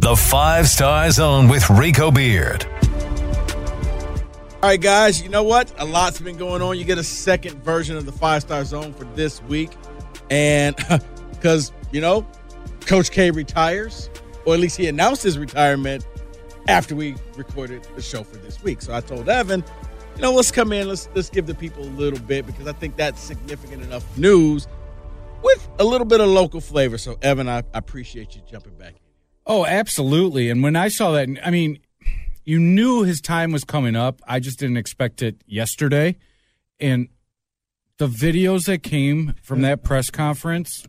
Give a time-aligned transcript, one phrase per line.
[0.00, 2.64] The Five Star Zone with Rico Beard.
[4.54, 5.74] All right, guys, you know what?
[5.76, 6.78] A lot's been going on.
[6.78, 9.70] You get a second version of the Five Star Zone for this week.
[10.30, 10.76] And
[11.32, 12.24] because, you know,
[12.86, 14.08] Coach K retires,
[14.46, 16.06] or at least he announced his retirement
[16.68, 18.80] after we recorded the show for this week.
[18.80, 19.64] So I told Evan,
[20.14, 22.72] you know, let's come in, let's let's give the people a little bit because I
[22.72, 24.68] think that's significant enough news
[25.42, 26.98] with a little bit of local flavor.
[26.98, 29.07] So Evan, I, I appreciate you jumping back in.
[29.48, 30.50] Oh, absolutely.
[30.50, 31.78] And when I saw that, I mean,
[32.44, 34.20] you knew his time was coming up.
[34.28, 36.16] I just didn't expect it yesterday.
[36.78, 37.08] And
[37.96, 40.86] the videos that came from that press conference,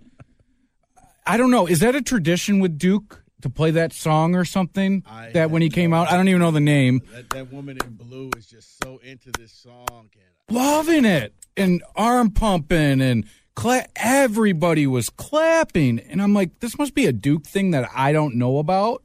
[1.26, 1.68] I don't know.
[1.68, 5.04] Is that a tradition with Duke to play that song or something?
[5.08, 7.02] I that when he came out, I don't even know the name.
[7.14, 9.88] That, that woman in blue is just so into this song.
[9.90, 13.26] And Loving it and arm pumping and
[13.60, 16.00] cla- everybody was clapping.
[16.00, 19.04] And I'm like, this must be a Duke thing that I don't know about.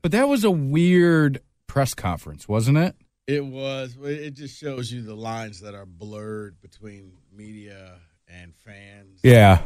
[0.00, 2.96] But that was a weird press conference, wasn't it?
[3.26, 3.94] It was.
[4.02, 9.20] It just shows you the lines that are blurred between media and fans.
[9.22, 9.60] Yeah.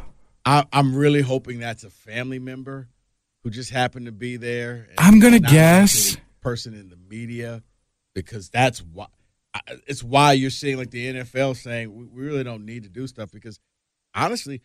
[0.44, 2.88] I, I'm really hoping that's a family member
[3.44, 4.88] who just happened to be there.
[4.98, 6.16] I'm gonna guess.
[6.40, 7.62] person in the media
[8.14, 9.06] because that's why.
[9.86, 13.06] It's why you're seeing like the NFL saying we we really don't need to do
[13.06, 13.60] stuff because
[14.14, 14.62] honestly,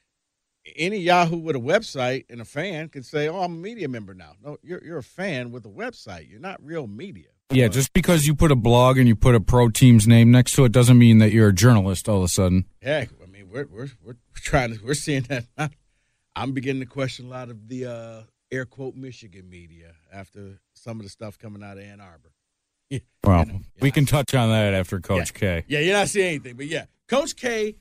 [0.75, 4.13] any Yahoo with a website and a fan can say, "Oh, I'm a media member
[4.13, 6.29] now." No, you're you're a fan with a website.
[6.29, 7.27] You're not real media.
[7.49, 10.51] Yeah, just because you put a blog and you put a pro team's name next
[10.55, 12.65] to it doesn't mean that you're a journalist all of a sudden.
[12.81, 15.45] Heck, I mean, we're we're we're trying to we're seeing that.
[16.35, 18.21] I'm beginning to question a lot of the uh,
[18.51, 22.31] air quote Michigan media after some of the stuff coming out of Ann Arbor.
[22.89, 25.63] Yeah, Well, you know, we can touch on that after Coach K.
[25.67, 27.75] Yeah, you're not seeing anything, but yeah, Coach K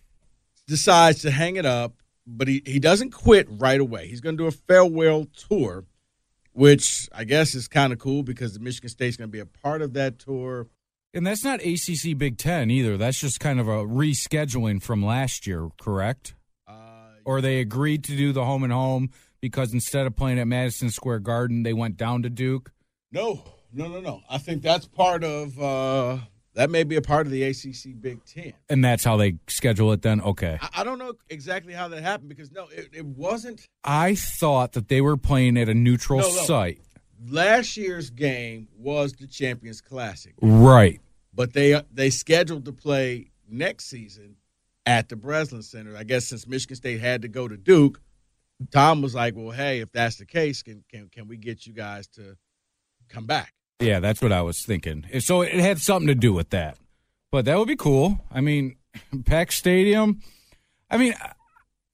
[0.66, 1.94] decides to hang it up,
[2.26, 4.08] but he he doesn't quit right away.
[4.08, 5.84] He's going to do a farewell tour,
[6.52, 9.46] which I guess is kind of cool because the Michigan State's going to be a
[9.46, 10.66] part of that tour.
[11.14, 12.96] And that's not ACC Big Ten either.
[12.98, 16.34] That's just kind of a rescheduling from last year, correct?
[16.68, 16.74] Uh,
[17.24, 19.10] Or they agreed to do the home and home
[19.40, 22.70] because instead of playing at Madison Square Garden, they went down to Duke.
[23.12, 24.20] No, no, no, no.
[24.28, 26.18] I think that's part of uh
[26.56, 28.52] that may be a part of the ACC Big Ten.
[28.68, 30.20] And that's how they schedule it then?
[30.20, 30.58] Okay.
[30.60, 34.72] I, I don't know exactly how that happened because no, it, it wasn't I thought
[34.72, 36.42] that they were playing at a neutral No, no.
[36.44, 36.80] site.
[37.30, 41.00] last year's game was the Champions Classic, Right.
[41.32, 44.36] but they uh, they scheduled to play next season
[44.86, 45.96] at the Breslin Center.
[45.96, 48.00] I guess since Michigan State had to go to Duke,
[48.70, 51.72] Tom was like, "Well, hey, if that's the case, can can can we get you
[51.72, 52.36] guys to
[53.08, 55.04] come back?" Yeah, that's what I was thinking.
[55.20, 56.78] So it had something to do with that.
[57.30, 58.24] But that would be cool.
[58.30, 58.76] I mean,
[59.24, 60.20] Peck Stadium.
[60.90, 61.14] I mean,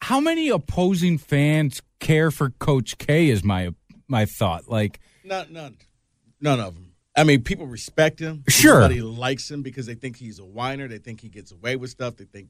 [0.01, 3.29] how many opposing fans care for Coach K?
[3.29, 3.71] Is my
[4.09, 4.69] my thought.
[4.69, 5.77] Like, None, none,
[6.41, 6.93] none of them.
[7.17, 8.45] I mean, people respect him.
[8.49, 8.83] Sure.
[8.83, 10.89] Everybody likes him because they think he's a whiner.
[10.89, 12.17] They think he gets away with stuff.
[12.17, 12.49] They think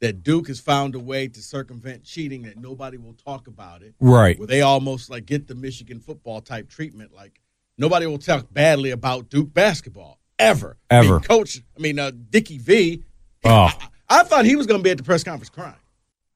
[0.00, 3.94] that Duke has found a way to circumvent cheating that nobody will talk about it.
[4.00, 4.36] right?
[4.38, 7.12] Where they almost like get the Michigan football type treatment.
[7.14, 7.40] Like
[7.78, 10.76] nobody will talk badly about Duke basketball ever.
[10.90, 11.20] I mean, Ever.
[11.20, 13.02] Coach, I mean, uh, Dickie V.
[13.44, 15.74] Oh, I, I thought he was going to be at the press conference crying.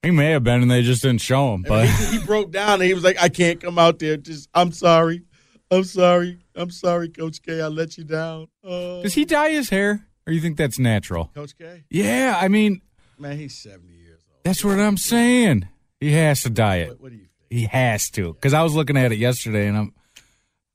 [0.02, 1.62] he may have been, and they just didn't show him.
[1.62, 4.16] But he, he broke down and he was like, I can't come out there.
[4.16, 5.22] Just, I'm sorry.
[5.70, 6.38] I'm sorry.
[6.54, 7.60] I'm sorry, Coach K.
[7.60, 8.46] I let you down.
[8.64, 9.02] Oh.
[9.02, 11.30] does he dye his hair, or you think that's natural?
[11.34, 11.84] Coach K?
[11.90, 12.80] Yeah, I mean,
[13.18, 14.40] Man, he's 70 years old.
[14.44, 15.68] that's what I'm saying.
[16.00, 16.88] He has to dye it.
[16.90, 17.30] What, what do you think?
[17.50, 19.94] He has to, because I was looking at it yesterday, and I'm,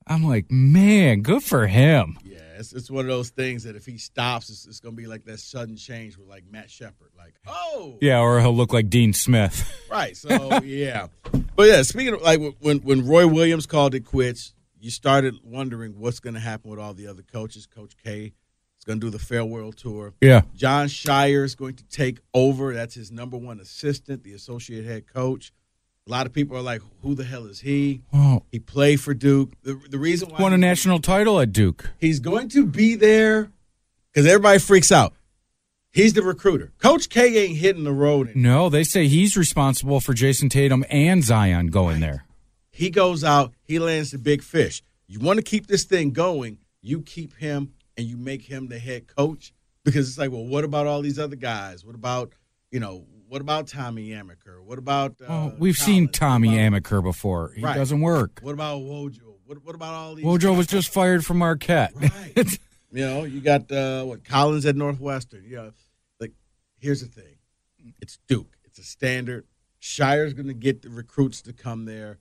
[0.06, 2.18] I'm like, man, good for him.
[2.24, 5.00] Yeah, it's, it's one of those things that if he stops, it's, it's going to
[5.00, 7.10] be like that sudden change with like Matt Shepard.
[7.16, 9.70] Like, oh, Yeah, or he'll look like Dean Smith.
[9.90, 10.16] right.
[10.16, 11.08] So, yeah.
[11.56, 15.98] But yeah, speaking of like when, when Roy Williams called it quits, you started wondering
[15.98, 17.66] what's going to happen with all the other coaches.
[17.66, 18.32] Coach K
[18.78, 20.12] is going to do the farewell tour.
[20.20, 20.42] Yeah.
[20.56, 22.74] Jon Scheyer is going to take over.
[22.74, 25.52] That's his number one assistant, the associate head coach.
[26.06, 29.14] A lot of people are like, "Who the hell is he?" Oh, He played for
[29.14, 29.52] Duke.
[29.62, 31.90] The, the reason why won a national title at Duke.
[32.00, 33.50] he's going to be there
[34.12, 35.14] because everybody freaks out.
[35.92, 36.72] He's the recruiter.
[36.78, 38.30] Coach K ain't hitting the road.
[38.30, 38.52] anymore.
[38.52, 42.24] No, they say he's responsible for Jayson Tatum and Zion going there.
[42.70, 44.82] He goes out, he lands the big fish.
[45.06, 48.78] You want to keep this thing going, you keep him and you make him the
[48.78, 49.52] head coach
[49.84, 51.84] because it's like, well, what about all these other guys?
[51.84, 52.32] What about,
[52.70, 54.62] you know, what about Tommy Amaker?
[54.62, 57.52] What about uh, Oh, we've seen Tommy about- Amaker before.
[57.56, 57.74] He Right.
[57.76, 58.40] doesn't work.
[58.42, 59.20] What about Wojo?
[59.46, 60.24] What, what about all these?
[60.26, 61.92] Wojo was just fired from Marquette.
[61.96, 62.58] Right.
[62.94, 65.44] You know, you got uh, what Collins at Northwestern.
[65.44, 65.72] You know,
[66.20, 66.32] like
[66.78, 67.36] here's the thing:
[68.02, 68.54] it's Duke.
[68.64, 69.46] It's a standard.
[69.80, 72.18] Scheyer's going to get the recruits to come there.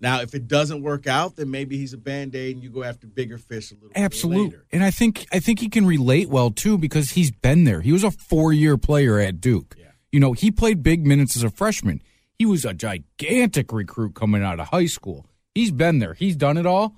[0.00, 2.82] Now, if it doesn't work out, then maybe he's a band aid, and you go
[2.84, 4.58] after bigger fish a little bit Absolutely.
[4.72, 7.82] And I think I think he can relate well too because he's been there.
[7.82, 9.76] He was a four year player at Duke.
[9.78, 9.83] Yeah.
[10.14, 12.00] You know, he played big minutes as a freshman.
[12.38, 15.26] He was a gigantic recruit coming out of high school.
[15.56, 16.14] He's been there.
[16.14, 16.94] He's done it all.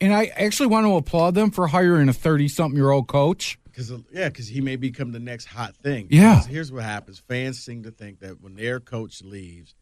[0.00, 3.56] And I actually want to applaud them for hiring a thirty something year old coach.
[3.66, 6.08] Because yeah, because he may become the next hot thing.
[6.10, 6.34] Yeah.
[6.34, 9.76] Because here's what happens: fans seem to think that when their coach leaves,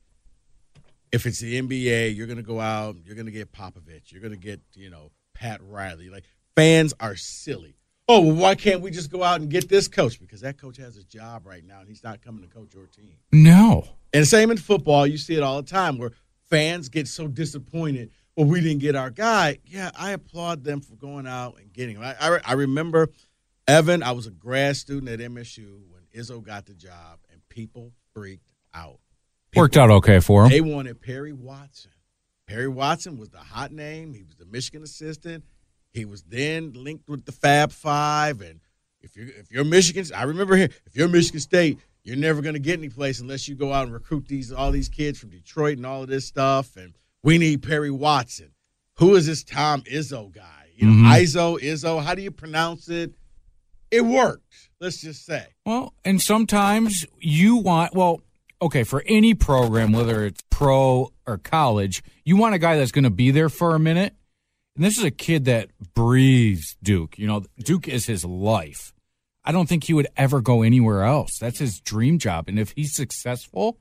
[1.11, 4.21] if it's the NBA, you're going to go out, you're going to get Popovich, you're
[4.21, 6.11] going to get you know Pat Riley.
[6.11, 7.77] Like fans are silly.
[8.07, 10.21] Oh, well, why can't we just go out and get this coach?
[10.21, 12.87] Because that coach has a job right now, and he's not coming to coach your
[12.87, 13.17] team.
[13.33, 13.89] No.
[14.13, 16.13] And same in football, you see it all the time where
[16.51, 18.11] fans get so disappointed.
[18.37, 19.59] Well, we didn't get our guy.
[19.65, 22.03] Yeah, I applaud them for going out and getting him.
[22.03, 23.09] I, I, I remember
[23.67, 24.03] Evan.
[24.03, 28.53] I was a grad student at MSU when Izzo got the job, and people freaked
[28.75, 28.99] out.
[29.57, 30.51] Worked out okay for him.
[30.51, 31.93] They wanted Perry Watson.
[32.47, 34.13] Perry Watson was the hot name.
[34.13, 35.45] He was the Michigan assistant.
[35.95, 38.41] He was then linked with the Fab Five.
[38.43, 38.61] And
[39.01, 42.55] if you're if you're Michigan, I remember here, if you're Michigan State, you're never going
[42.55, 45.31] to get any place unless you go out and recruit these all these kids from
[45.31, 46.77] Detroit and all of this stuff.
[46.77, 48.51] And we need Perry Watson.
[48.99, 50.67] Who is this Tom Izzo guy?
[50.77, 51.23] You know, Mhm.
[51.23, 52.03] Izzo, Izzo.
[52.03, 53.13] How do you pronounce it?
[53.93, 54.71] It worked.
[54.81, 55.47] Let's just say.
[55.65, 58.21] Well, and sometimes you want, well,
[58.61, 63.05] okay, for any program, whether it's pro or college, you want a guy that's going
[63.05, 64.15] to be there for a minute.
[64.77, 67.19] And this is a kid that breathes Duke.
[67.19, 68.93] You know, Duke is his life.
[69.45, 71.39] I don't think he would ever go anywhere else.
[71.39, 72.49] That's his dream job.
[72.49, 73.79] And if he's successful,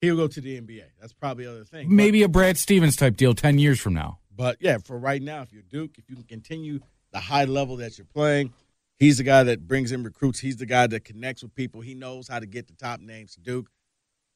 [0.00, 0.84] He'll go to the NBA.
[1.00, 1.88] That's probably the other thing.
[1.88, 4.18] But- maybe a Brad Stevens type deal 10 years from now.
[4.34, 6.78] But yeah, for right now, if you're Duke, if you can continue
[7.10, 8.52] the high level that you're playing,
[8.96, 10.38] he's the guy that brings in recruits.
[10.38, 11.80] He's the guy that connects with people.
[11.80, 13.68] He knows how to get the top names to Duke.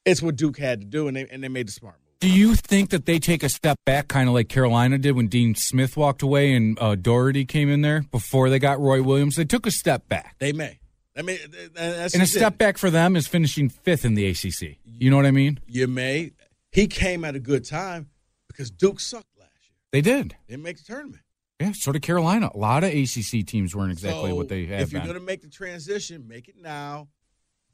[0.04, 2.00] It's what Duke had to do, and they and they made the smart.
[2.22, 5.26] Do you think that they take a step back, kind of like Carolina did when
[5.26, 9.34] Dean Smith walked away and uh, Doherty came in there before they got Roy Williams?
[9.34, 10.36] They took a step back.
[10.38, 10.78] They may.
[11.16, 11.38] I mean,
[11.74, 12.38] that's And a just it.
[12.38, 14.76] step back for them is finishing fifth in the ACC.
[14.84, 15.58] You know what I mean?
[15.66, 16.30] You may.
[16.70, 18.08] He came at a good time
[18.46, 19.74] because Duke sucked last year.
[19.90, 20.36] They did.
[20.46, 21.22] Didn't make the tournament.
[21.58, 22.50] Yeah, so did Carolina.
[22.54, 24.82] A lot of ACC teams weren't exactly So, what they had.
[24.82, 27.08] If you're going to make the transition, make it now.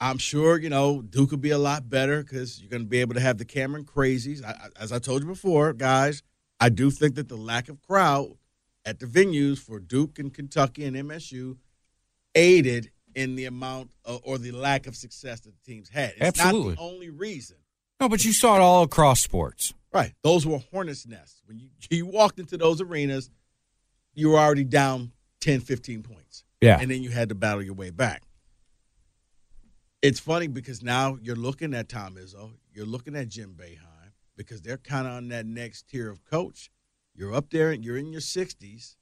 [0.01, 3.01] I'm sure you know Duke will be a lot better because you're going to be
[3.01, 4.45] able to have the Cameron crazies.
[4.45, 6.23] I, I- as I told you before, guys,
[6.61, 8.37] I do think that the lack of crowd
[8.85, 11.57] at the venues for Duke and Kentucky and MSU
[12.35, 16.15] aided in the amount of, or the lack of success that the teams had.
[16.17, 16.71] It's Absolutely.
[16.71, 17.57] not the only reason.
[18.01, 19.75] no, but you saw it all across sports.
[19.93, 20.13] Right.
[20.23, 21.43] Those were hornets' nests.
[21.47, 23.31] When you, you walked into those arenas,
[24.15, 26.45] you were already down 10, 15 points.
[26.61, 26.79] Yeah.
[26.81, 28.23] And then you had to battle your way back.
[30.01, 34.63] It's funny because now you're looking at Tom Izzo, you're looking at Jim Boeheim, because
[34.63, 36.71] they're kind of on that next tier of coach.
[37.15, 38.95] You're up there and you're in your 60s.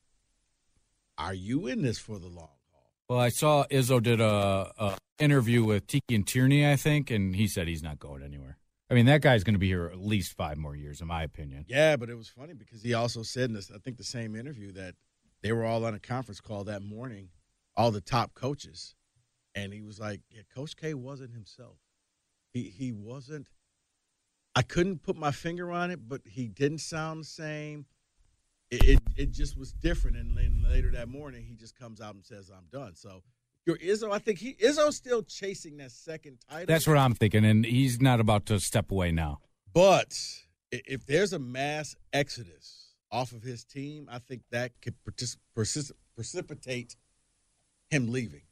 [1.19, 2.93] Are you in this for the long haul?
[3.09, 7.37] Well, I saw Izzo did a, a interview with Tiki and Tierney, I think, and
[7.37, 8.57] he said he's not going anywhere.
[8.91, 11.23] I mean, that guy's going to be here at least five more years, in my
[11.23, 11.67] opinion.
[11.69, 14.35] Yeah, but it was funny because he also said in this, I think the same
[14.35, 14.95] interview that
[15.43, 17.29] they were all on a conference call that morning,
[17.77, 18.95] all the top coaches,
[19.57, 21.79] and he was like, "Yeah, Coach K wasn't himself.
[22.53, 23.49] He he wasn't.
[24.55, 27.87] I couldn't put my finger on it, but he didn't sound the same.
[28.71, 30.17] It it, it just was different.
[30.17, 33.23] And then later that morning, he just comes out and says, "I'm done." So.
[33.65, 36.67] Your Izzo, I think he Izzo's still chasing that second title.
[36.67, 39.41] That's what I'm thinking, and he's not about to step away now.
[39.75, 40.17] But
[40.71, 45.91] if there's a mass exodus off of his team, I think that could partic- persis-
[46.15, 46.95] precipitate
[47.91, 48.43] him leaving.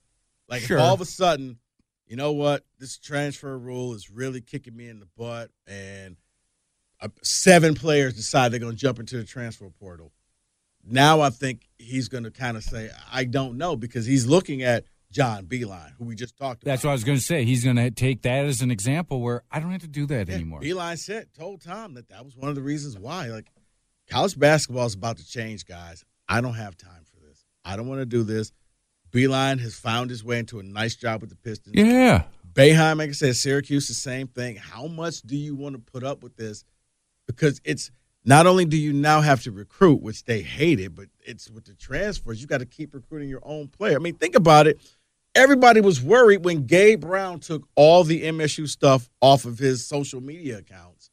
[0.49, 0.77] Like Sure.
[0.79, 1.59] if all of a sudden,
[2.07, 6.17] you know what, this transfer rule is really kicking me in the butt, and
[7.23, 10.13] seven players decide they're going to jump into the transfer portal.
[10.87, 14.63] now I think he's going to kind of say, I don't know, because he's looking
[14.63, 16.73] at John Beilein, who we just talked about.
[16.73, 17.45] That's what I was going to say.
[17.45, 20.29] He's going to take that as an example where I don't have to do that
[20.29, 20.61] Yeah, anymore.
[20.61, 23.29] Beilein said, told Tom that that was one of the reasons why.
[23.29, 23.47] Like,
[24.11, 26.05] college basketball is about to change, guys.
[26.29, 27.45] I don't have time for this.
[27.65, 28.51] I don't want to do this.
[29.15, 31.77] Beilein has found his way into a nice job with the Pistons.
[31.77, 32.25] Yeah.
[32.53, 34.57] Boeheim, like I said, Syracuse, the same thing.
[34.57, 36.65] How much do you want to put up with this?
[37.27, 37.93] Because it's
[38.25, 41.75] not only do you now have to recruit, which they hated, but it's with the
[41.75, 43.97] transfers, you got to keep recruiting your own player.
[43.97, 44.81] I mean, think about it.
[45.37, 50.21] Everybody was worried when Gabe Brown took all the MSU stuff off of his social
[50.21, 51.11] media accounts.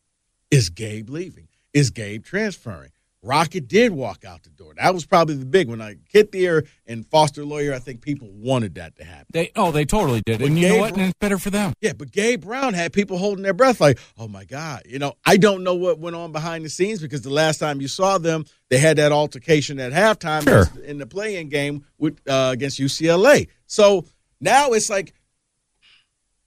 [0.49, 1.47] Is Gabe leaving?
[1.73, 2.91] Is Gabe transferring?
[3.23, 4.73] Rocket did walk out the door.
[4.75, 5.77] That was probably the big one.
[5.77, 9.27] Like Kithier and Foster Loyer, I think people wanted that to happen.
[9.31, 10.39] They oh they totally did.
[10.39, 10.93] But and you know what?
[10.93, 11.73] And it's better for them.
[11.81, 14.81] Yeah, but Gabe Brown had people holding their breath like, oh my God.
[14.87, 17.79] You know, I don't know what went on behind the scenes because the last time
[17.79, 20.67] you saw them, they had that altercation at halftime Sure.
[20.83, 23.49] in the play-in game with uh, against UCLA.
[23.67, 24.05] So
[24.39, 25.13] now it's like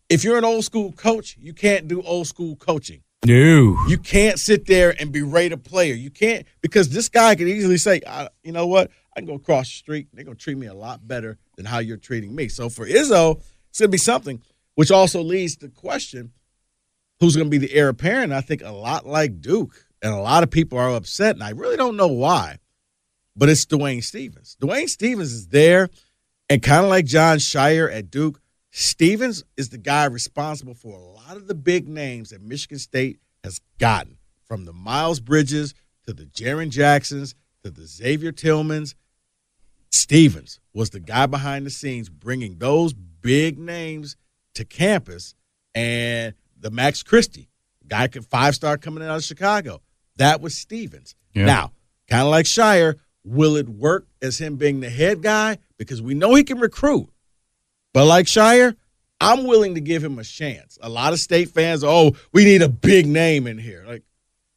[0.08, 3.02] if you're an old school coach, you can't do old school coaching.
[3.24, 3.76] No.
[3.88, 5.94] You can't sit there and berate a player.
[5.94, 8.02] You can't because this guy could easily say,
[8.42, 8.90] you know what?
[9.16, 10.08] I can go across the street.
[10.12, 12.48] They're gonna treat me a lot better than how you're treating me.
[12.48, 13.40] So for Izzo,
[13.70, 14.42] it's gonna be something,
[14.74, 16.32] which also leads to the question:
[17.20, 18.32] Who's gonna be the heir apparent?
[18.32, 21.50] I think a lot like Duke, and a lot of people are upset, and I
[21.50, 22.58] really don't know why.
[23.36, 24.56] But it's Dwayne Stephens.
[24.60, 25.88] Dwayne Stephens is there,
[26.50, 28.40] and kind of like Jon Scheyer at Duke,
[28.70, 33.60] Stephens is the guy responsible for lot of the big names that Michigan State has
[33.78, 35.74] gotten, from the Miles Bridges
[36.06, 38.94] to the Jaren Jacksons to the Xavier Tillmans.
[39.90, 44.16] Stephens was the guy behind the scenes bringing those big names
[44.54, 45.34] to campus,
[45.74, 47.48] and the Max Christie
[47.88, 49.80] guy, five star coming out of Chicago.
[50.16, 51.14] That was Stephens.
[51.32, 51.46] Yeah.
[51.46, 51.72] Now,
[52.08, 55.58] kind of like Scheyer, will it work as him being the head guy?
[55.78, 57.08] Because we know he can recruit.
[57.92, 58.76] But like Scheyer,
[59.24, 60.78] I'm willing to give him a chance.
[60.82, 63.84] A lot of state fans, oh, we need a big name in here.
[63.86, 64.02] Like,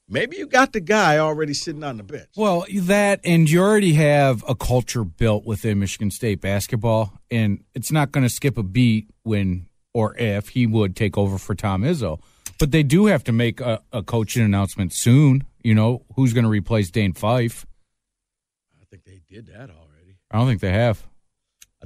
[0.09, 2.29] maybe you got the guy already sitting on the bench.
[2.35, 7.91] Well, that and you already have a culture built within Michigan State basketball, and it's
[7.91, 11.81] not going to skip a beat when or if he would take over for Tom
[11.81, 12.19] Izzo.
[12.59, 15.43] But they do have to make a, a coaching announcement soon.
[15.63, 17.65] You know who's going to replace Dane Fife?
[18.81, 20.17] I think they did that already.
[20.31, 21.05] I don't think they have.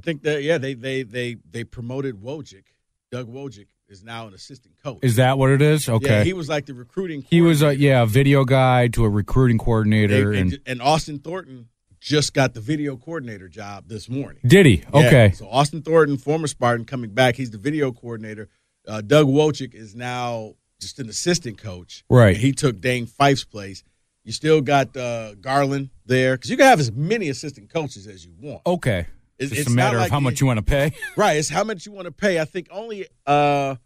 [0.02, 2.64] I think that yeah, they they they they promoted Wojcik.
[3.12, 4.98] Doug Wojcik is now an assistant coach.
[5.02, 5.88] Is that what it is?
[5.88, 6.18] Okay.
[6.18, 7.24] Yeah, he was like the recruiting.
[7.30, 11.20] He was a yeah a video guy to a recruiting coordinator, and and, and Austin
[11.20, 11.68] Thornton
[12.00, 14.40] just got the video coordinator job this morning.
[14.44, 14.82] did he?
[14.92, 17.36] Yeah, Okay, so Austin Thornton, former Spartan, coming back.
[17.36, 18.48] He's the video coordinator.
[18.88, 22.02] Uh, Doug Wojcik is now just an assistant coach.
[22.10, 22.36] Right.
[22.36, 23.84] He took Dane Fife's place.
[24.24, 28.26] You still got uh, Garland there because you can have as many assistant coaches as
[28.26, 28.62] you want.
[28.66, 29.06] okay.
[29.42, 30.92] It's- It's, a matter of like how it- much you want to pay.
[31.16, 31.36] Right.
[31.36, 32.40] It's how much you want to pay.
[32.40, 33.76] I think only uh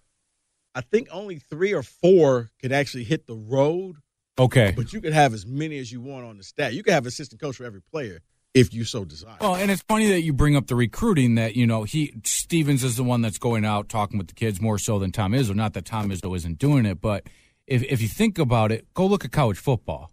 [0.74, 3.96] I think only three or four could actually hit the road,
[4.38, 4.74] Okay.
[4.76, 6.72] but you could have as many as you want on the staff.
[6.74, 8.20] You could have assistant coach for every player
[8.52, 9.36] if you so desire.
[9.40, 11.34] Well, and it's funny that you bring up the recruiting.
[11.36, 14.60] That you know, he Stephens is the one that's going out talking with the kids
[14.60, 15.54] more so than Tom Izzo.
[15.54, 17.26] Not that Tom Izzo isn't doing it, but
[17.66, 20.12] if if you think about it, go look at college football.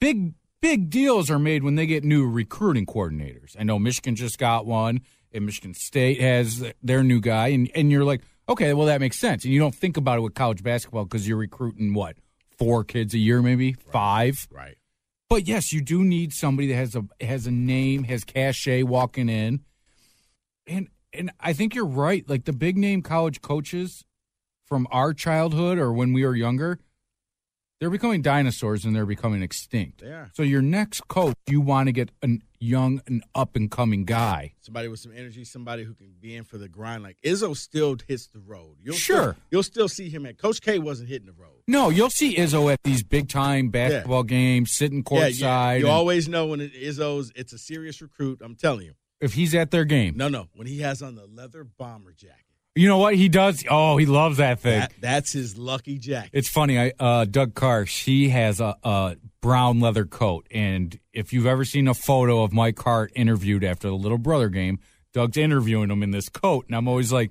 [0.00, 3.54] Big big deals are made when they get new recruiting coordinators.
[3.58, 7.92] I know Michigan just got one, and Michigan State has their new guy, and and
[7.92, 9.44] you're like, okay, well that makes sense.
[9.44, 12.16] And you don't think about it with college basketball because you're recruiting what
[12.56, 14.48] four kids a year, maybe five.
[14.50, 14.78] right.
[15.28, 19.28] But yes, you do need somebody that has a has a name, has cachet walking
[19.28, 19.60] in.
[20.66, 22.26] And and I think you're right.
[22.26, 24.02] Like the big name college coaches
[24.64, 26.78] from our childhood or when we were younger,
[27.84, 30.02] they're becoming dinosaurs and they're becoming extinct.
[30.02, 30.30] Are.
[30.32, 34.54] So your next coach, you want to get a young and up and coming guy.
[34.62, 37.02] Somebody with some energy, somebody who can be in for the grind.
[37.02, 38.76] Like Izzo still hits the road.
[38.82, 39.32] You'll Sure.
[39.32, 41.60] Still, you'll still see him at Coach K wasn't hitting the road.
[41.68, 45.38] No, you'll see Izzo at these big time basketball games, sitting Yeah, courtside.
[45.40, 45.72] yeah.
[45.74, 48.40] You and always know when it Izzo's it's a serious recruit.
[48.42, 48.94] I'm telling you.
[49.20, 50.14] if he's at their game.
[50.16, 50.48] No, no.
[50.54, 52.46] When he has on the leather bomber jacket.
[52.74, 53.64] You know what he does?
[53.70, 54.80] Oh, he loves that thing.
[54.80, 56.30] That, that's his lucky jacket.
[56.32, 56.78] It's funny.
[56.78, 61.64] I uh, Doug Karsh, he has a, a brown leather coat, and if you've ever
[61.64, 64.80] seen a photo of Mike Hart interviewed after the little brother game,
[65.12, 67.30] Doug's interviewing him in this coat, and I'm always like,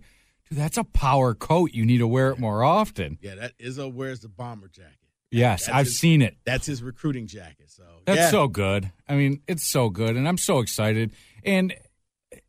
[0.49, 1.71] dude, that's a power coat.
[1.73, 3.17] You need to wear it more often.
[3.21, 4.91] Yeah, that Izzo wears the bomber jacket.
[5.29, 6.37] Yes, That's I've his- seen it.
[6.45, 7.69] That's his recruiting jacket.
[7.71, 8.29] So That's yeah.
[8.29, 8.91] so good.
[9.09, 11.11] I mean, it's so good, and I'm so excited.
[11.43, 11.73] And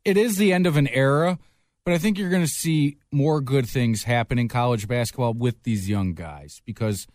[0.05, 1.39] it is the end of an era,
[1.85, 5.63] but I think you're going to see more good things happen in college basketball with
[5.63, 7.07] these young guys because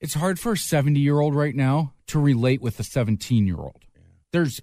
[0.00, 3.56] it's hard for a 70 year old right now to relate with a 17 year
[3.58, 3.82] old.
[4.32, 4.60] There's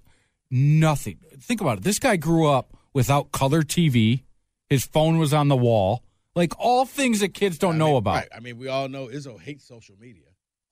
[0.50, 1.18] nothing.
[1.40, 1.84] Think about it.
[1.84, 4.22] This guy grew up without color TV.
[4.68, 6.02] His phone was on the wall.
[6.34, 8.14] Like all things that kids don't I know mean, about.
[8.14, 8.28] Right.
[8.34, 10.24] I mean, we all know Izzo hates social media.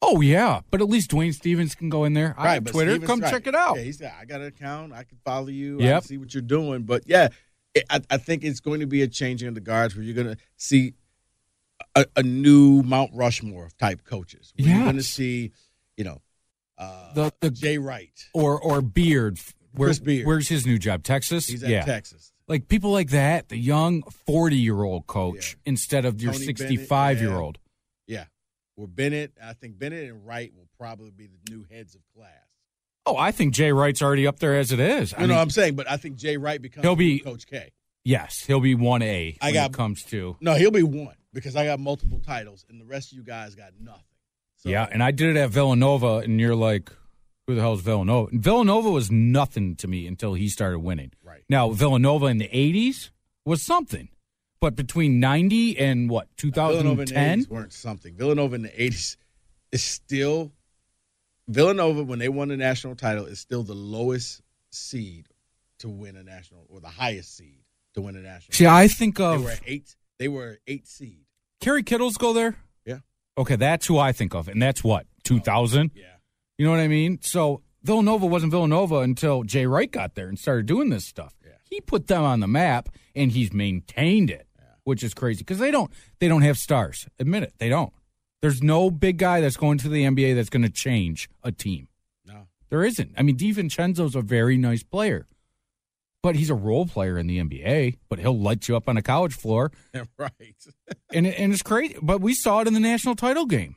[0.03, 2.35] Oh yeah, but at least Dwayne Stephens can go in there.
[2.39, 2.93] I right, have but Twitter.
[2.93, 3.31] Stephens- Come right.
[3.31, 3.77] check it out.
[3.77, 4.95] Yeah, he's got, I got an account.
[4.95, 5.79] I can follow you.
[5.79, 6.03] I Yep.
[6.03, 6.85] can see what you're doing.
[6.85, 7.29] But yeah,
[7.89, 10.35] I, I think it's going to be a changing of the guards where you're going
[10.35, 10.95] to see
[11.95, 14.53] a, a new Mount Rushmore type coaches.
[14.57, 15.53] Where You're going to see,
[15.97, 16.21] you know,
[16.79, 18.11] uh, The- the- Jay Wright.
[18.35, 19.39] or or Beard.
[19.73, 20.27] Where, Chris Beard.
[20.27, 21.05] Where's his new job?
[21.05, 21.47] Texas.
[21.47, 21.85] He's at yeah.
[21.85, 22.33] Texas.
[22.49, 25.71] Like people like that, the young forty-year-old coach Yeah.
[25.71, 27.59] instead of your Tony Bennett, sixty-five-year-old.
[28.09, 28.25] Yeah.
[28.75, 32.33] Where Bennett, I think Bennett and Wright will probably be the new heads of class.
[33.07, 35.13] Oh, I think Jay Wright's already up there as it is.
[35.15, 35.75] I You know mean, what I'm saying?
[35.75, 37.71] But I think Jay Wright becomes He'll be- Coach K.
[38.05, 40.37] yes, he'll be one A I when got- it comes to.
[40.41, 43.55] No, he'll be one because I got multiple titles, and the rest of you guys
[43.55, 44.03] got nothing.
[44.57, 46.93] So, yeah, and I did it at Villanova, and you're like,
[47.47, 48.31] who the hell is Villanova?
[48.31, 51.13] And Villanova was nothing to me until he started winning.
[51.25, 51.43] Right.
[51.49, 53.11] Now, Villanova in the 80s
[53.47, 54.09] was something.
[54.61, 57.45] But between 90 and what, Villanova in the 2010?
[57.45, 58.15] 80s weren't something.
[58.15, 59.17] Villanova in the 80s
[59.73, 60.53] is still
[61.51, 64.41] Villanova when they won the national title is still the lowest
[64.71, 65.27] seed
[65.81, 67.59] to win a national or the highest seed
[67.95, 68.55] to win a national.
[68.55, 69.97] See, I think they of were eight.
[70.19, 71.25] They were eight seed.
[71.61, 72.57] Kerry Kittles go there.
[72.85, 72.99] Yeah.
[73.37, 74.49] Okay, that's who I think of.
[74.49, 75.91] And that's what, 2000?
[75.95, 76.05] Yeah.
[76.57, 77.19] You know what I mean?
[77.23, 81.35] So Villanova wasn't Villanova until Jay Wright got there and started doing this stuff.
[81.45, 81.53] Yeah.
[81.69, 84.47] He put them on the map and he's maintained it,
[84.85, 87.09] which is crazy because they don't they don't have stars.
[87.19, 87.93] Admit it, they don't.
[88.43, 91.89] There's no big guy that's going to the NBA that's going to change a team.
[92.27, 92.47] No.
[92.71, 93.13] There isn't.
[93.19, 95.27] I mean, DiVincenzo's a very nice player,
[96.23, 97.99] but he's a role player in the NBA.
[98.09, 99.73] But he'll light you up on a college floor,
[100.19, 100.33] right.
[101.13, 101.97] and it, and it's crazy.
[102.01, 103.77] But we saw it in the national title game.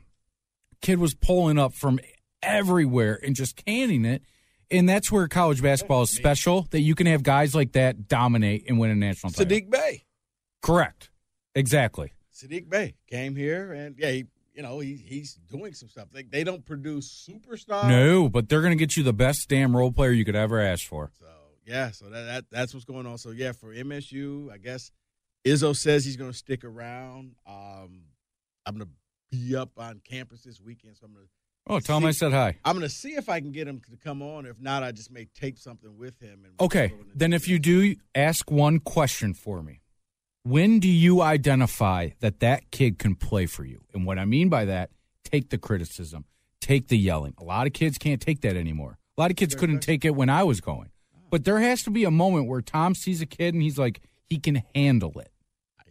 [0.81, 1.99] Kid was pulling up from
[2.41, 4.23] everywhere and just canning it.
[4.69, 8.65] And that's where college basketball is special that you can have guys like that dominate
[8.67, 9.45] and win a national title.
[9.45, 10.03] Saddiq Bey.
[10.61, 11.09] Correct.
[11.53, 12.13] Exactly.
[12.33, 16.09] Saddiq Bey came here and yeah, he, you know, he, he's doing some stuff.
[16.11, 17.89] They, they don't produce superstars.
[17.89, 20.59] No, but they're going to get you the best damn role player you could ever
[20.61, 21.11] ask for.
[21.19, 21.25] So
[21.65, 23.17] yeah, so that, that that's what's going on.
[23.17, 24.91] So yeah, for MSU, I guess
[25.45, 27.35] Izzo says he's going to stick around.
[27.47, 28.03] Um,
[28.65, 31.29] I'm going to be up on campus this weekend, so I'm going to
[31.65, 32.57] Oh, tell him I said hi.
[32.65, 34.45] I'm going to see if I can get him to come on.
[34.45, 36.43] If not, I just may tape something with him.
[36.43, 39.79] And Okay, throw it in then if you do, ask one question for me.
[40.43, 43.81] When do you identify that that kid can play for you?
[43.93, 44.89] And what I mean by that,
[45.23, 46.25] take the criticism,
[46.59, 47.33] take the yelling.
[47.39, 48.97] A lot of kids can't take that anymore.
[49.17, 50.89] A lot of kids couldn't take it when I was going.
[51.29, 54.01] But there has to be a moment where Tom sees a kid and he's like,
[54.29, 55.31] he can handle it.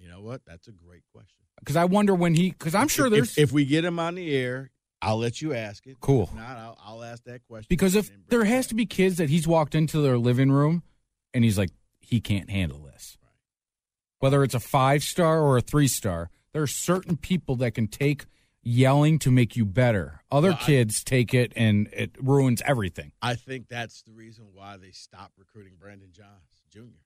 [0.01, 0.43] you know what?
[0.47, 1.39] That's a great question.
[1.59, 3.99] Because I wonder when he, because I'm sure If- there's, if, if we get him
[3.99, 5.97] on the air, I'll let you ask it.
[6.01, 6.25] Cool.
[6.25, 7.67] If not, I'll, I'll ask that question.
[7.71, 10.83] because if there has to be kids that he's walked into their living room
[11.33, 12.92] and he's like, he can't handle this.
[14.23, 17.89] Whether it's a five star or a three star, there are certain people that can
[17.89, 18.27] take
[18.63, 20.23] yelling to make you better.
[20.31, 23.11] Other Well, I- kids take it and it ruins everything.
[23.21, 27.01] I think that's the reason why they stopped recruiting Brandon Johns Jr.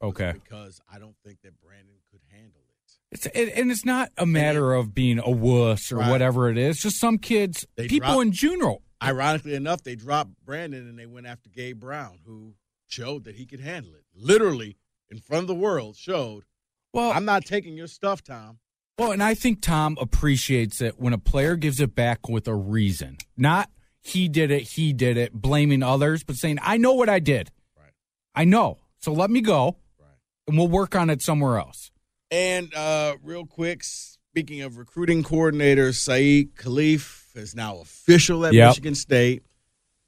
[0.00, 0.32] Okay.
[0.42, 2.92] Because I don't think that Brandon could handle it.
[3.12, 6.10] It's it, and it's not a matter of being a wuss or Right.
[6.10, 6.80] whatever it is.
[6.80, 8.82] Just some kids, They people drop- in general.
[9.02, 12.54] Ironically enough, they dropped Brandon and they went after Gabe Brown, who
[12.86, 14.04] showed that he could handle it.
[14.14, 14.78] Literally
[15.10, 16.44] in front of the world, showed
[16.92, 18.58] Well, I'm not taking your stuff, Tom.
[18.98, 22.54] Well, and I think Tom appreciates it when a player gives it back with a
[22.54, 23.18] reason.
[23.36, 27.18] Not he did it, he did it, blaming others, but saying, I know what I
[27.20, 27.50] did.
[27.76, 27.92] Right.
[28.34, 28.78] I know.
[29.00, 30.08] So let me go Right.
[30.48, 31.90] and we'll work on it somewhere else.
[32.30, 38.70] And uh, real quick, speaking of recruiting coordinator, Saeed Khalif is now official at Yep.
[38.70, 39.42] Michigan State.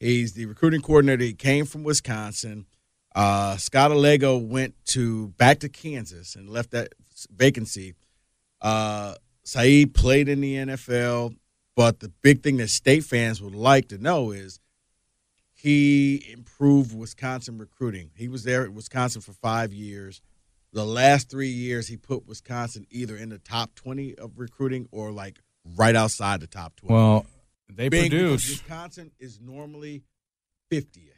[0.01, 1.25] He's the recruiting coordinator.
[1.25, 2.67] He came from Wisconsin.
[3.15, 6.93] Uh, Scott Allego went to back to Kansas and left that
[7.35, 7.95] vacancy.
[8.61, 11.35] Uh, Saeed played in the NFL,
[11.75, 14.61] but the big thing that state fans would like to know is
[15.53, 18.11] he improved Wisconsin recruiting.
[18.15, 20.23] He was there at Wisconsin for five years.
[20.73, 25.11] The last three years, he put Wisconsin either in the top 20 of recruiting or
[25.11, 25.41] like
[25.77, 26.95] right outside the top 20.
[26.95, 27.27] Well,
[27.69, 28.49] they because produce.
[28.49, 30.03] Wisconsin is normally
[30.71, 31.10] 50th.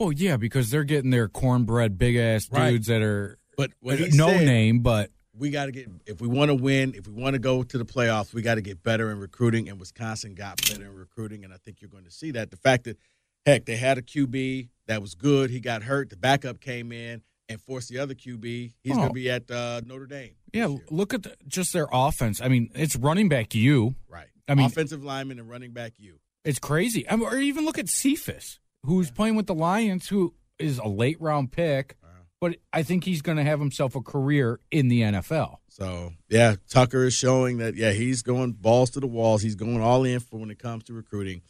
[0.00, 2.70] Well, yeah, because they're getting their cornbread big ass Right.
[2.70, 6.20] dudes that are But what he no said, name, but we got to get if
[6.22, 8.62] we want to win, if we want to go to the playoffs, we got to
[8.62, 9.68] get better in recruiting.
[9.68, 12.50] And Wisconsin got better in recruiting, and I think you're going to see that.
[12.50, 12.96] The fact that
[13.44, 17.20] heck, they had a QB that was good, he got hurt, the backup came in
[17.50, 18.72] and forced the other QB.
[18.82, 18.96] He's Oh.
[18.96, 20.30] going to be at uh, Notre Dame.
[20.54, 20.84] yeah, this year.
[20.90, 22.40] look at the, just their offense.
[22.40, 23.96] I mean, it's running back you.
[24.08, 24.28] right.
[24.48, 25.92] I mean- offensive lineman and running back.
[25.98, 27.08] You It's crazy.
[27.08, 28.58] I mean, or even look at Cephas.
[28.84, 31.96] Who's playing with the Lions, who is a late round pick,
[32.40, 35.56] but I think he's going to have himself a career in the NFL.
[35.68, 39.42] So yeah, Tucker is showing that yeah he's going balls to the walls.
[39.42, 41.42] He's going all in for when it comes to recruiting,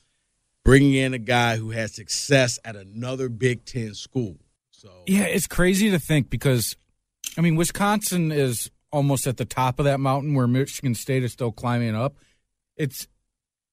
[0.64, 4.36] bringing in a guy who had success at another Big Ten school.
[4.70, 6.76] So Yeah, it's crazy to think because,
[7.36, 11.32] I mean, Wisconsin is almost at the top of that mountain where Michigan State is
[11.32, 12.16] still climbing up.
[12.76, 13.06] It's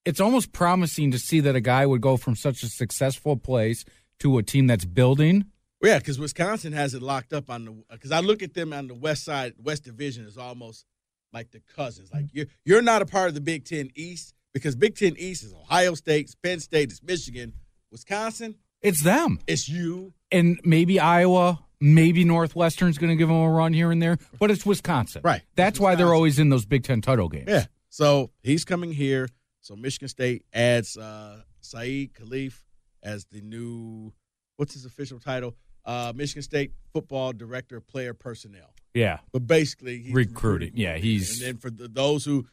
[0.07, 3.83] it's almost promising to see that a guy would go from such a successful place
[4.19, 5.45] to a team that's building.
[5.81, 7.83] Well, yeah, because Wisconsin has it locked up on the.
[7.91, 10.85] Because I look at them on the West side, West Division is almost
[11.33, 12.09] like the cousins.
[12.13, 15.43] Like you're you're not a part of the Big Ten East because Big Ten East
[15.43, 17.53] is Ohio State, Penn State, it's Michigan,
[17.91, 18.55] Wisconsin.
[18.81, 20.13] It's them, It's you.
[20.31, 24.51] and maybe Iowa, maybe Northwestern's going to give them a run here and there, but
[24.51, 25.21] it's Wisconsin.
[25.23, 25.41] Right.
[25.55, 27.47] That's It's why they're always in those Big Ten title games.
[27.49, 27.65] Yeah.
[27.89, 29.27] So he's coming here.
[29.67, 32.63] So Michigan State adds uh, Saeed Khalif
[33.03, 34.13] as the new
[34.55, 35.57] what's his official title?
[35.83, 38.73] Uh, Michigan State football director of player personnel.
[38.93, 39.19] Yeah.
[39.33, 40.71] But basically, he's Recruiting.
[40.75, 42.47] Yeah, he's- and then for the, those who,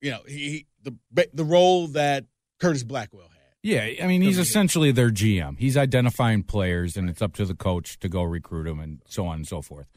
[0.00, 2.24] you know, he, he the the role that
[2.58, 3.32] Curtis Blackwell had.
[3.62, 5.58] Yeah, I mean, he's essentially their GM.
[5.58, 9.26] He's identifying players, and it's up to the coach to go recruit them, and so
[9.26, 9.88] on and so forth.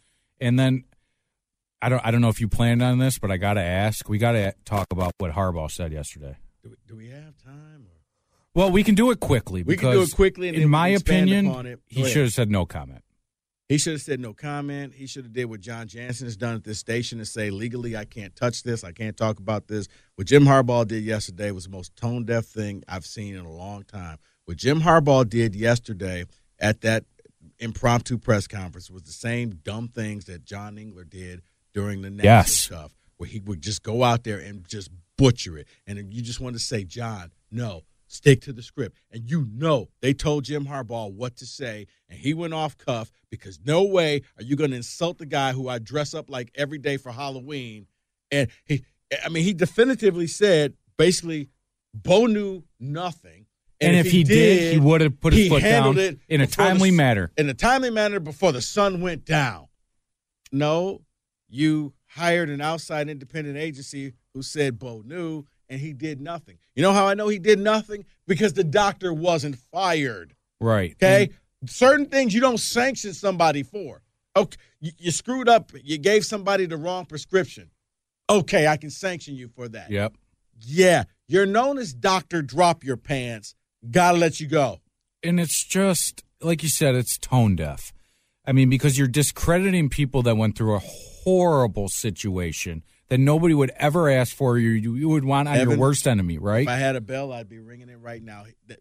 [0.41, 0.83] And then,
[1.81, 4.07] I don't, I don't know if you planned on this, but I got to ask.
[4.07, 6.37] We got to talk about what Harbaugh said yesterday.
[6.63, 7.87] Do we, do we have time?
[7.87, 7.97] Or?
[8.53, 9.63] Well, we can do it quickly.
[9.63, 11.79] We can do it quickly, in my opinion.
[11.87, 13.03] He should have said no comment.
[13.71, 14.95] He should have said no comment.
[14.95, 17.95] He should have did what Jon Jansen has done at this station and say legally
[17.95, 18.83] I can't touch this.
[18.83, 19.87] I can't talk about this.
[20.15, 23.51] What Jim Harbaugh did yesterday was the most tone deaf thing I've seen in a
[23.51, 24.17] long time.
[24.43, 26.25] What Jim Harbaugh did yesterday
[26.59, 27.05] at that
[27.59, 31.41] impromptu press conference was the same dumb things that John Engler did
[31.73, 32.51] during the national Yes.
[32.53, 35.67] stuff, where he would just go out there and just butcher it.
[35.87, 38.97] And you just want to say, John, no, stick to the script.
[39.11, 43.11] And you know they told Jim Harbaugh what to say, and he went off cuff
[43.29, 46.51] because no way are you going to insult the guy who I dress up like
[46.55, 47.87] every day for Halloween.
[48.31, 48.83] And he,
[49.23, 51.49] I mean, he definitively said basically,
[51.93, 53.45] Bo knew nothing.
[53.83, 56.39] And, if, he, did, he would have put his he foot handled down it in
[56.41, 57.31] a the timely s- manner.
[57.35, 59.67] in a timely manner before the sun went down.
[60.51, 61.01] No,
[61.51, 66.57] you hired an outside independent agency who said Bo knew, and he did nothing.
[66.75, 68.05] You know how I know he did nothing?
[68.27, 70.35] Because the doctor wasn't fired.
[70.59, 70.93] Right.
[70.93, 71.31] Okay,
[71.65, 74.01] certain things you don't sanction somebody for.
[74.35, 75.71] Okay, you, you screwed up.
[75.83, 77.69] You gave somebody the wrong prescription.
[78.29, 79.91] Okay, I can sanction you for that.
[79.91, 80.13] Yep.
[80.61, 83.55] Yeah, you're known as Doctor Drop Your Pants.
[83.89, 84.79] Gotta let you go.
[85.23, 87.91] and it's just like you said it's tone deaf
[88.45, 93.71] i mean because you're discrediting people that went through a horrible situation that nobody would
[93.75, 96.95] ever ask for you you, would want on your worst enemy right If I had
[96.95, 98.45] a bell, I'd be ringing it right now.
[98.67, 98.77] The,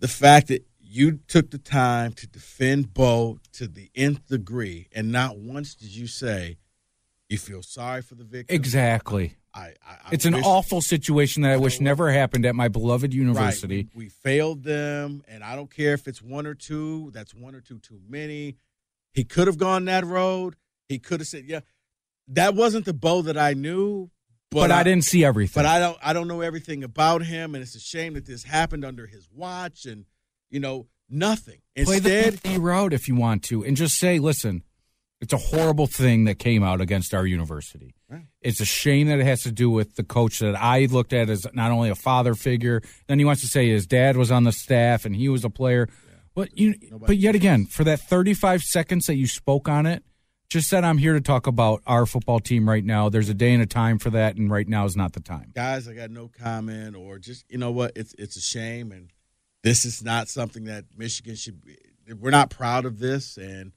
[0.00, 5.12] the fact that you took the time to defend Bo to the nth degree, and
[5.12, 6.58] not once did you say
[7.28, 8.54] you feel sorry for the victim.
[8.54, 12.68] exactly I, I, I it's an awful situation that i wish never happened at my
[12.68, 13.88] beloved university Right.
[13.94, 17.12] We, we failed them, and I don't care if it's one or two.
[17.12, 18.56] That's one or two too many.
[19.14, 20.56] He could have gone that road.
[20.88, 21.60] He could have said, "Yeah,
[22.28, 24.10] that wasn't the Bo that I knew."
[24.50, 27.62] but, I, didn't see everything But I don't I don't know everything about him, and
[27.62, 30.04] it's a shame that this happened under his watch, and
[30.50, 31.60] you know nothing.
[31.76, 34.62] play the Instead, route if you want to and just say listen
[35.20, 38.26] it's a horrible thing that came out against our university Right.
[38.40, 41.28] it's a shame that it has to do with the coach that i looked at
[41.28, 44.44] as not only a father figure then he wants to say his dad was on
[44.44, 45.88] the staff and he was a player
[46.34, 50.02] but you but yet again for that 35 seconds that you spoke on it
[50.50, 53.52] just said i'm here to talk about our football team right now there's a day
[53.52, 56.10] and a time for that and right now is not the time guys, I got
[56.10, 57.92] no comment, or just you know what?
[57.96, 59.10] It's it's a shame, and
[59.62, 61.64] this is not something that Michigan should.
[61.64, 61.76] be
[62.20, 63.72] We're not proud of this, and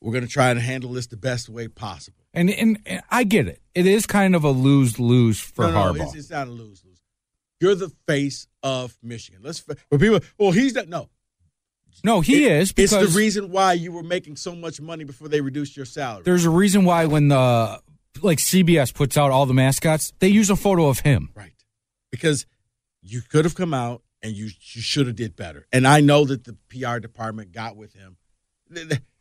[0.00, 2.24] we're going to try and handle this the best way possible.
[2.32, 5.78] and, and and i get it it is kind of a lose-lose for no, no,
[5.92, 7.02] harbaugh It's, it's not a lose lose.
[7.60, 9.42] You're the face of Michigan.
[9.44, 9.60] Let's.
[9.60, 10.88] But people, well, he's not.
[10.88, 11.10] No,
[12.04, 15.04] no he It- is because it's the reason why you were making so much money
[15.04, 16.22] before they reduced your salary.
[16.24, 17.80] There's a reason why when the
[18.22, 21.30] like CBS puts out all the mascots, they use a photo of him.
[21.34, 21.52] Right.
[22.10, 22.46] Because
[23.02, 25.66] you could have come out and you you should have did better.
[25.72, 28.16] And I know that the PR department got with him.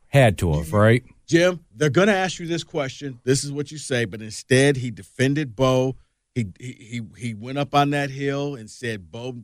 [0.07, 1.03] Had to have, right?
[1.27, 3.19] Jim, they're going to ask you this question.
[3.23, 5.95] This is what you say, but instead he defended Bo.
[6.33, 9.37] He he he, he went up on that hill and said Bo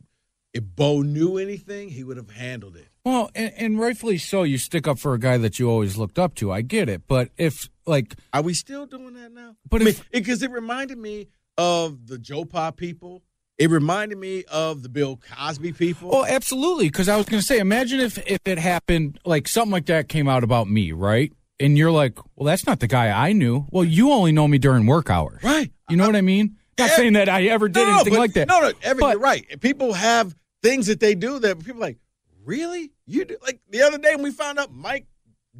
[0.56, 2.88] if Bo knew anything, he would have handled it.
[3.04, 4.42] Well, and, and rightfully so.
[4.42, 6.50] You stick up for a guy that you always looked up to.
[6.50, 9.56] I get it, but if like, Are we still doing that now?
[9.68, 13.22] But I mean, because it reminded me of the Joe Pa people
[13.58, 16.10] It reminded me of the Bill Cosby people.
[16.14, 16.88] Oh, absolutely.
[16.88, 20.08] Because I was going to say, imagine if if it happened, like something like that
[20.08, 21.32] came out about me, right?
[21.60, 23.66] And you're like, well, that's not the guy I knew.
[23.70, 25.70] Well, you only know me during work hours, Right.
[25.88, 26.56] You know what I mean?
[26.78, 28.48] Not saying that I ever did anything but- like that.
[28.48, 29.60] No, no, Evan, But- you're right.
[29.60, 30.34] People have
[30.66, 31.98] things that they do that people are like,
[32.44, 32.92] really?
[33.06, 33.36] You do?
[33.42, 35.06] Like the other day when we found out Mike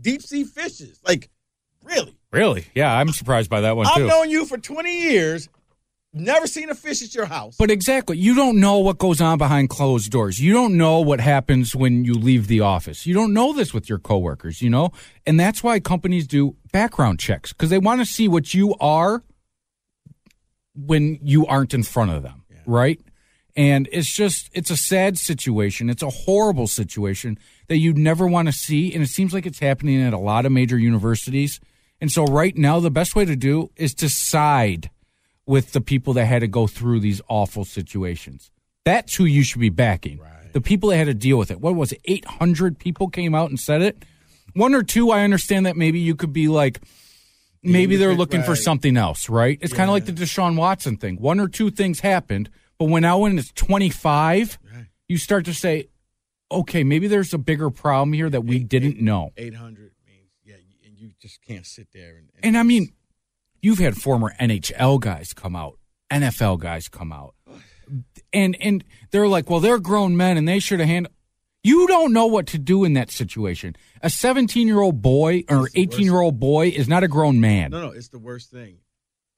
[0.01, 1.01] deep sea fishes.
[1.07, 1.31] Like,
[1.83, 2.17] really?
[2.33, 2.67] Really?
[2.75, 4.07] Yeah, I'm surprised by that one I've too.
[4.07, 5.49] known you for 20 years,
[6.13, 7.57] never seen a fish at your house.
[7.59, 10.39] But exactly, you don't know what goes on behind closed doors.
[10.41, 13.07] You don't know what happens when you leave the office.
[13.07, 14.91] You don't know this with your coworkers, you know?
[15.25, 19.23] And that's why companies do background checks because they want to see what you are
[20.75, 23.01] when you aren't in front of them, right?
[23.57, 25.89] And it's just, it's a sad situation.
[25.89, 27.39] It's a horrible situation
[27.69, 28.93] that you'd never want to see.
[28.93, 31.59] And it seems like it's happening at a lot of major universities.
[32.01, 34.91] And so, right now, the best way to do is to side
[35.47, 38.51] with the people that had to go through these awful situations.
[38.85, 40.21] That's who you should be backing.
[40.53, 41.61] The people that had to deal with it.
[41.61, 42.01] What was it?
[42.05, 44.05] 800 people came out and said it.
[44.55, 46.81] One or two, I understand that maybe you could be like,
[47.63, 49.59] maybe they're looking for something else, right?
[49.61, 51.17] It's kind of like the Deshaun Watson thing.
[51.17, 54.59] One or two things happened, but when now when it's 25,
[55.09, 55.89] you start to say,
[56.51, 59.31] okay, maybe there's a bigger problem here that we didn't know.
[59.37, 62.31] 800 means, yeah, and you just can't sit there and.
[62.43, 62.93] And I mean,
[63.61, 65.79] you've had former NHL guys come out,
[66.11, 67.35] NFL guys come out,
[68.33, 71.15] and and they're like, well, they're grown men and they should have handled.
[71.63, 73.75] You don't know what to do in that situation.
[74.01, 77.73] A 17 year old boy or 18 year old boy is not a grown man.
[77.73, 78.79] no, no, it's the worst thing.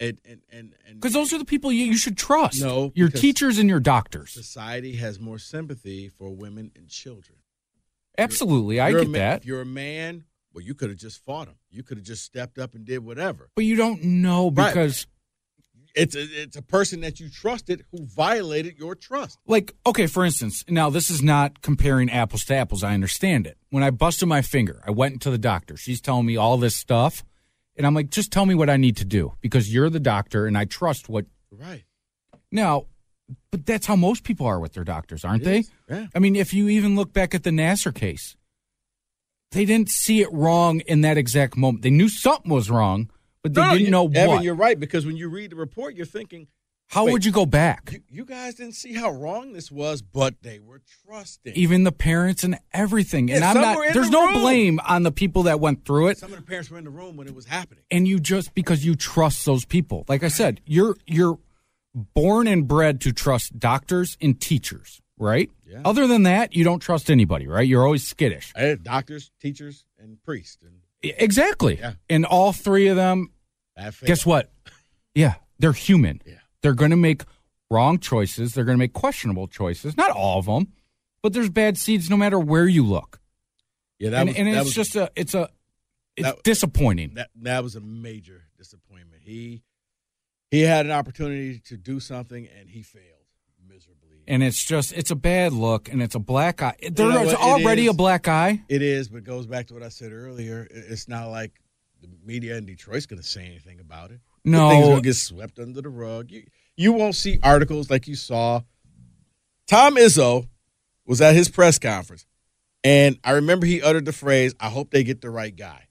[0.01, 2.61] And, and, and, Because those are the people you, you should trust.
[2.63, 4.31] No, your teachers and your doctors.
[4.33, 7.39] society has more sympathy for women and children.
[8.17, 9.41] Absolutely, I You're get ma- that.
[9.41, 11.55] If you're a man, well, you could have just fought him.
[11.71, 13.51] You could have just stepped up and did whatever.
[13.55, 14.69] But you don't know Right.
[14.73, 15.07] because,
[15.95, 19.39] It's a, it's a person that you trusted who violated your trust.
[19.47, 22.85] like, okay, for instance, now this is not comparing apples to apples.
[22.85, 23.57] I understand it.
[23.71, 25.77] When I busted my finger, I went into the doctor.
[25.77, 27.25] She's telling me all this stuff.
[27.79, 30.47] And I'm like, just tell me what I need to do because you're the doctor
[30.47, 31.25] and I trust what.
[31.51, 31.85] Right.
[32.53, 32.87] Now,
[33.51, 35.65] but that's how most people are with their doctors, aren't they?
[35.89, 36.09] yeah.
[36.15, 38.37] I mean, if you even look back at the Nassar case,
[39.53, 41.83] they didn't see it wrong in that exact moment.
[41.83, 43.11] They knew something was wrong,
[43.43, 44.43] but they No, didn't you- know Evan, what.
[44.45, 46.49] you're right because when you read the report, you're thinking,
[46.89, 47.93] How wait, would you go back?
[47.93, 51.53] you, you guys didn't see how wrong this was, but they were trusting.
[51.55, 53.31] Even the parents and everything.
[53.31, 54.41] And I'm not there's the no room.
[54.41, 56.19] blame on the people that went through it.
[56.19, 57.85] Some of the parents were in the room when it was happening.
[57.91, 60.07] And you just because you trust those people.
[60.09, 61.39] Like I said, you're you're
[61.95, 65.51] born and bred to trust doctors and teachers, right?
[65.67, 65.83] Yeah.
[65.85, 67.69] Other than that, you don't trust anybody, right?
[67.69, 68.53] You're always skittish.
[68.57, 70.63] Had doctors, teachers, and priests.
[70.63, 71.79] And Exactly.
[71.79, 71.93] Yeah.
[72.09, 73.31] And all three of them
[74.05, 74.51] guess what?
[75.15, 76.21] Yeah, they're human.
[76.27, 76.35] Yeah.
[76.63, 77.23] They're going to make
[77.71, 78.55] wrong choices.
[78.55, 79.97] They're going to make questionable choices.
[79.97, 80.73] Not all of them,
[81.23, 83.21] but there's bad seeds no matter where you look.
[83.99, 85.49] Yeah, that and was, and that it's was, just a, it's a,
[86.17, 87.15] it's That- disappointing.
[87.15, 89.23] that that was a major disappointment.
[89.25, 89.63] He
[90.51, 93.05] he had an opportunity to do something and he failed
[93.69, 94.23] miserably.
[94.27, 96.75] and it's just, it's a bad look, and it's a black eye.
[96.81, 97.35] There's know what?
[97.35, 97.91] Already is.
[97.91, 98.63] a black eye.
[98.69, 100.67] it is, but it goes back to what I said earlier.
[100.71, 101.61] It's not like
[102.01, 104.21] the media in Detroit's going to say anything about it.
[104.51, 104.69] No.
[104.71, 106.31] thing's to get swept under the rug.
[106.31, 106.45] You
[106.77, 108.63] you won't see articles like you saw.
[109.67, 110.49] Tom Izzo
[111.07, 112.27] was at his press conference,
[112.85, 115.85] and I remember he uttered the phrase, "I hope they get the right guy."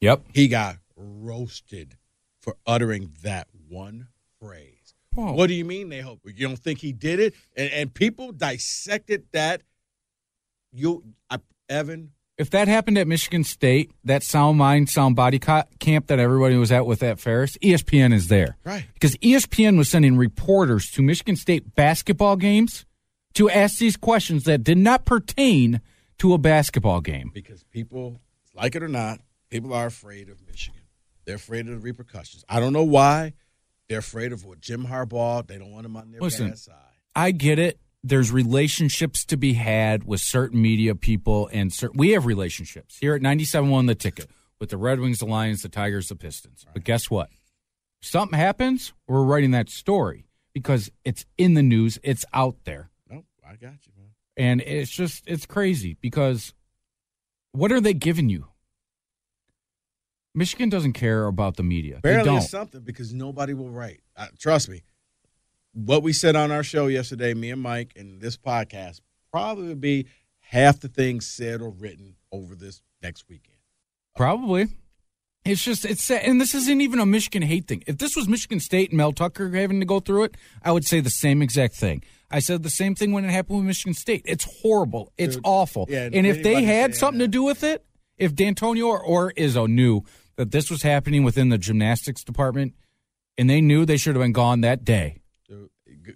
[0.00, 0.24] Yep.
[0.34, 1.96] he got roasted
[2.40, 4.08] for uttering that one
[4.40, 4.94] phrase.
[5.14, 5.32] Whoa.
[5.32, 6.20] What do you mean they hope?
[6.24, 7.34] You don't think he did it?
[7.56, 9.62] And, and people dissected that.
[10.72, 15.64] You, I, Evan, If that happened at Michigan State, that sound mind, sound body co-
[15.78, 18.56] camp that everybody was at with that Ferris, ESPN is there.
[18.64, 18.86] right?
[18.94, 22.86] because ESPN was sending reporters to Michigan State basketball games
[23.34, 25.80] to ask these questions that did not pertain
[26.18, 27.30] to a basketball game.
[27.34, 28.20] Because people,
[28.54, 30.80] like it or not, people are afraid of Michigan.
[31.24, 32.44] They're afraid of the repercussions.
[32.48, 33.34] I don't know why.
[33.88, 35.46] They're afraid of what Jim Harbaugh.
[35.46, 36.48] They don't want him on their Listen.
[36.48, 36.74] bad side.
[37.14, 37.78] I get it.
[38.04, 43.14] There's relationships to be had with certain media people, and certain, we have relationships here
[43.14, 46.66] at 97.1 The Ticket with the Red Wings, the Lions, the Tigers, the Pistons.
[46.72, 47.28] But guess what?
[48.00, 52.90] Something happens, we're writing that story because it's in the news, it's out there.
[53.08, 54.08] No, I got you, man.
[54.36, 56.52] And it's just, it's crazy because
[57.52, 58.46] what are they giving you?
[60.34, 62.00] Michigan doesn't care about the media.
[62.02, 62.38] they Barely don't.
[62.38, 64.00] is something because nobody will write.
[64.16, 64.82] Uh, trust me.
[65.74, 70.06] What we said on our show yesterday, me and Mike, and this podcast, probably be
[70.40, 73.56] half the things said or written over this next weekend.
[74.16, 74.68] Probably.
[75.44, 77.82] It's just it's and this isn't even a Michigan hate thing.
[77.86, 80.84] If this was Michigan State and Mel Tucker having to go through it, I would
[80.84, 82.04] say the same exact thing.
[82.30, 84.22] I said the same thing when it happened with Michigan State.
[84.24, 85.12] It's horrible.
[85.18, 85.86] It's Dude, awful.
[85.88, 87.84] yeah, and if they had something to do with it,
[88.16, 90.02] if D'Antonio or, or Izzo knew
[90.36, 92.74] that this was happening within the gymnastics department,
[93.36, 95.21] and they knew they should have been gone that day.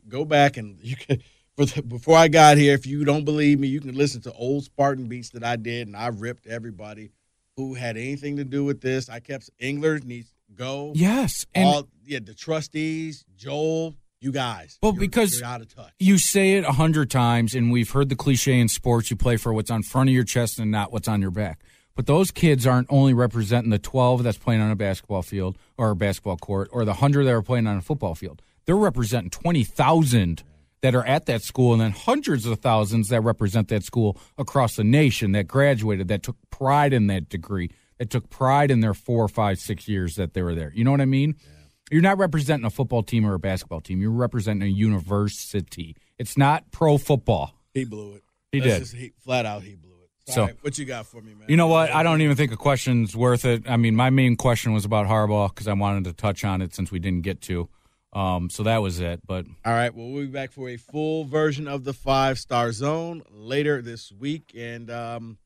[0.08, 1.22] Go back and you can
[1.56, 2.74] for the, before I got here.
[2.74, 5.86] If you don't believe me, you can listen to old Spartan beats that I did,
[5.86, 7.10] and I ripped everybody
[7.56, 9.08] who had anything to do with this.
[9.08, 10.92] I kept Engler needs go.
[10.94, 14.78] Yes, and all yeah, the trustees, Joel, you guys.
[14.82, 15.92] Well, you're- because- you're out of touch.
[15.98, 19.36] you say it a hundred times, and we've heard the cliche in sports: you play
[19.36, 21.62] for what's on front of your chest and not what's on your back.
[21.94, 25.90] But those kids aren't only representing the twelve that's playing on a basketball field or
[25.90, 28.42] a basketball court, or the hundred that are playing on a football field.
[28.66, 30.42] They're representing twenty thousand
[30.82, 34.76] that are at that school, and then hundreds of thousands that represent that school across
[34.76, 38.94] the nation that graduated, that took pride in that degree, that took pride in their
[38.94, 40.70] four, five, six years that they were there.
[40.74, 41.36] You know what I mean?
[41.90, 44.00] You're not representing a football team or a basketball team.
[44.00, 45.96] You're representing a university.
[46.18, 47.54] It's not pro football.
[47.74, 48.24] He blew it.
[48.52, 48.78] He Let's did.
[48.80, 50.32] just- he, flat out, he blew it.
[50.32, 51.46] So- All right, what you got for me, man?
[51.48, 51.90] You know what?
[51.94, 53.68] I don't even think a question's worth it.
[53.68, 56.74] I mean, my main question was about Harbaugh because I wanted to touch on it
[56.74, 57.68] since we didn't get to.
[58.16, 59.20] Um, so that was it.
[59.26, 59.94] But All right.
[59.94, 64.10] Well, we'll be back for a full version of the five star zone later this
[64.10, 64.54] week.
[64.56, 65.36] And um,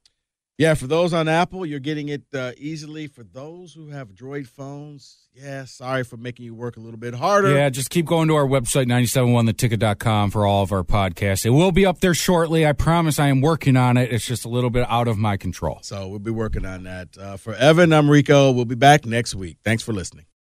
[0.57, 3.09] yeah, for those on Apple, you're getting it uh, easily.
[3.09, 7.15] For those who have Droid phones, yeah, sorry for making you work a little bit
[7.15, 7.53] harder.
[7.57, 11.45] yeah, just keep going to our website, 971theticket.com, for all of our podcasts.
[11.45, 12.67] It will be up there shortly.
[12.67, 14.13] I promise I am working on it.
[14.13, 15.81] It's just a little bit out of my control.
[15.83, 17.19] So we'll be working on that.
[17.19, 18.53] Uh, for Evan, I'm Rico.
[18.53, 19.57] We'll be back next week.
[19.65, 20.27] Thanks for listening.